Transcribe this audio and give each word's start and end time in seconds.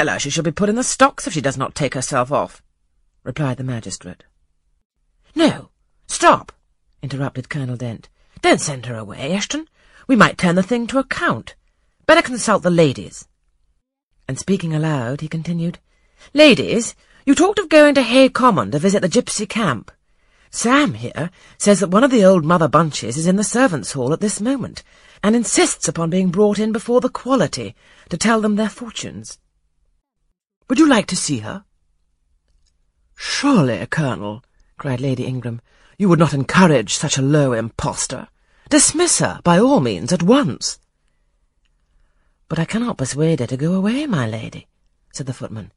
tell 0.00 0.14
her 0.14 0.18
she 0.18 0.30
shall 0.30 0.42
be 0.42 0.50
put 0.50 0.70
in 0.70 0.76
the 0.76 0.82
stocks 0.82 1.26
if 1.26 1.34
she 1.34 1.42
does 1.42 1.58
not 1.58 1.74
take 1.74 1.92
herself 1.92 2.32
off, 2.32 2.62
replied 3.22 3.58
the 3.58 3.62
magistrate. 3.62 4.24
No, 5.34 5.68
stop, 6.06 6.52
interrupted 7.02 7.50
Colonel 7.50 7.76
Dent. 7.76 8.08
Don't 8.40 8.62
send 8.62 8.86
her 8.86 8.96
away, 8.96 9.30
Eshton. 9.32 9.66
We 10.08 10.16
might 10.16 10.38
turn 10.38 10.54
the 10.54 10.62
thing 10.62 10.86
to 10.86 10.98
account. 10.98 11.54
Better 12.06 12.22
consult 12.22 12.62
the 12.62 12.70
ladies. 12.70 13.28
And 14.26 14.38
speaking 14.38 14.74
aloud, 14.74 15.20
he 15.20 15.28
continued, 15.28 15.80
Ladies, 16.32 16.94
you 17.26 17.34
talked 17.34 17.58
of 17.58 17.68
going 17.68 17.94
to 17.96 18.02
Hay 18.02 18.30
Common 18.30 18.70
to 18.70 18.78
visit 18.78 19.02
the 19.02 19.08
gipsy 19.08 19.44
camp. 19.44 19.90
Sam 20.50 20.94
here 20.94 21.30
says 21.58 21.80
that 21.80 21.90
one 21.90 22.04
of 22.04 22.10
the 22.10 22.24
old 22.24 22.46
Mother 22.46 22.68
Bunches 22.68 23.18
is 23.18 23.26
in 23.26 23.36
the 23.36 23.44
servants' 23.44 23.92
hall 23.92 24.14
at 24.14 24.20
this 24.20 24.40
moment, 24.40 24.82
and 25.22 25.36
insists 25.36 25.88
upon 25.88 26.08
being 26.08 26.30
brought 26.30 26.58
in 26.58 26.72
before 26.72 27.02
the 27.02 27.10
quality 27.10 27.74
to 28.08 28.16
tell 28.16 28.40
them 28.40 28.56
their 28.56 28.70
fortunes. 28.70 29.38
Would 30.70 30.78
you 30.78 30.88
like 30.88 31.06
to 31.06 31.16
see 31.16 31.38
her? 31.38 31.64
Surely, 33.16 33.84
Colonel, 33.86 34.44
cried 34.78 35.00
Lady 35.00 35.26
Ingram, 35.26 35.60
you 35.98 36.08
would 36.08 36.20
not 36.20 36.32
encourage 36.32 36.94
such 36.94 37.18
a 37.18 37.22
low 37.22 37.52
impostor. 37.52 38.28
Dismiss 38.68 39.18
her, 39.18 39.40
by 39.42 39.58
all 39.58 39.80
means, 39.80 40.12
at 40.12 40.22
once. 40.22 40.78
But 42.48 42.60
I 42.60 42.66
cannot 42.66 42.98
persuade 42.98 43.40
her 43.40 43.48
to 43.48 43.56
go 43.56 43.74
away, 43.74 44.06
my 44.06 44.28
lady, 44.28 44.68
said 45.12 45.26
the 45.26 45.32
footman, 45.32 45.72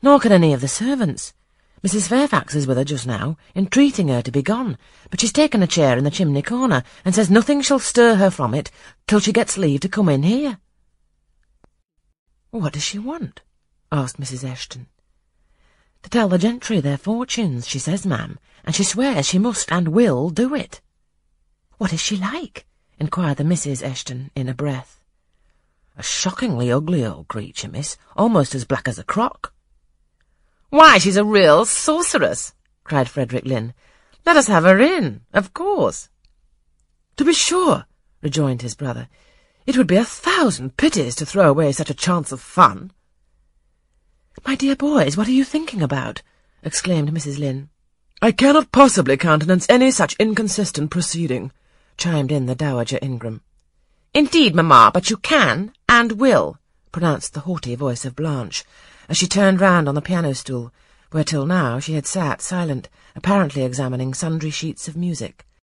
nor 0.00 0.20
can 0.20 0.30
any 0.30 0.52
of 0.52 0.60
the 0.60 0.68
servants. 0.68 1.34
Mrs. 1.82 2.06
Fairfax 2.06 2.54
is 2.54 2.68
with 2.68 2.76
her 2.76 2.84
just 2.84 3.04
now, 3.04 3.36
entreating 3.56 4.06
her 4.06 4.22
to 4.22 4.30
be 4.30 4.42
gone, 4.42 4.78
but 5.10 5.20
she's 5.20 5.32
taken 5.32 5.60
a 5.60 5.66
chair 5.66 5.98
in 5.98 6.04
the 6.04 6.10
chimney 6.10 6.42
corner, 6.42 6.84
and 7.04 7.16
says 7.16 7.28
nothing 7.28 7.62
shall 7.62 7.80
stir 7.80 8.14
her 8.14 8.30
from 8.30 8.54
it 8.54 8.70
till 9.08 9.18
she 9.18 9.32
gets 9.32 9.58
leave 9.58 9.80
to 9.80 9.88
come 9.88 10.08
in 10.08 10.22
here. 10.22 10.60
What 12.52 12.74
does 12.74 12.84
she 12.84 13.00
want? 13.00 13.42
Asked 13.92 14.20
Mrs. 14.20 14.44
Eshton. 14.48 14.86
To 16.02 16.10
tell 16.10 16.28
the 16.28 16.38
gentry 16.38 16.80
their 16.80 16.98
fortunes, 16.98 17.66
she 17.66 17.78
says, 17.78 18.06
ma'am, 18.06 18.38
and 18.64 18.74
she 18.74 18.84
swears 18.84 19.26
she 19.26 19.38
must 19.38 19.70
and 19.72 19.88
will 19.88 20.30
do 20.30 20.54
it. 20.54 20.80
What 21.78 21.92
is 21.92 22.00
she 22.00 22.16
like? 22.16 22.66
inquired 22.98 23.36
the 23.36 23.44
Misses 23.44 23.82
Eshton 23.82 24.30
in 24.34 24.48
a 24.48 24.54
breath. 24.54 25.00
A 25.96 26.02
shockingly 26.02 26.70
ugly 26.70 27.04
old 27.04 27.28
creature, 27.28 27.68
miss, 27.68 27.96
almost 28.16 28.54
as 28.54 28.64
black 28.64 28.88
as 28.88 28.98
a 28.98 29.04
crock. 29.04 29.52
Why, 30.70 30.98
she's 30.98 31.16
a 31.16 31.24
real 31.24 31.64
sorceress, 31.64 32.54
cried 32.84 33.08
Frederick 33.08 33.44
Lynn. 33.44 33.72
Let 34.24 34.36
us 34.36 34.48
have 34.48 34.64
her 34.64 34.78
in, 34.78 35.22
of 35.32 35.54
course. 35.54 36.08
To 37.16 37.24
be 37.24 37.32
sure, 37.32 37.86
rejoined 38.20 38.62
his 38.62 38.74
brother. 38.74 39.08
It 39.66 39.76
would 39.76 39.86
be 39.86 39.96
a 39.96 40.04
thousand 40.04 40.76
pities 40.76 41.14
to 41.16 41.26
throw 41.26 41.48
away 41.48 41.72
such 41.72 41.90
a 41.90 41.94
chance 41.94 42.32
of 42.32 42.40
fun. 42.40 42.92
My 44.46 44.54
dear 44.54 44.76
boys, 44.76 45.16
what 45.16 45.26
are 45.26 45.32
you 45.32 45.42
thinking 45.42 45.82
about? 45.82 46.22
exclaimed 46.62 47.12
Mrs. 47.12 47.40
Lynn. 47.40 47.68
I 48.22 48.30
cannot 48.30 48.70
possibly 48.70 49.16
countenance 49.16 49.66
any 49.68 49.90
such 49.90 50.14
inconsistent 50.20 50.88
proceeding, 50.88 51.50
chimed 51.98 52.30
in 52.30 52.46
the 52.46 52.54
Dowager 52.54 53.00
Ingram. 53.02 53.40
Indeed, 54.14 54.54
mamma, 54.54 54.92
but 54.94 55.10
you 55.10 55.16
can 55.16 55.72
and 55.88 56.12
will, 56.12 56.58
pronounced 56.92 57.34
the 57.34 57.40
haughty 57.40 57.74
voice 57.74 58.04
of 58.04 58.14
Blanche, 58.14 58.62
as 59.08 59.16
she 59.16 59.26
turned 59.26 59.60
round 59.60 59.88
on 59.88 59.96
the 59.96 60.00
piano-stool, 60.00 60.72
where 61.10 61.24
till 61.24 61.44
now 61.44 61.80
she 61.80 61.94
had 61.94 62.06
sat 62.06 62.40
silent, 62.40 62.88
apparently 63.16 63.64
examining 63.64 64.14
sundry 64.14 64.50
sheets 64.50 64.86
of 64.86 64.96
music. 64.96 65.44